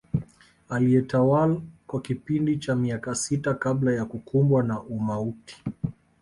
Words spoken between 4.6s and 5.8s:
na umauti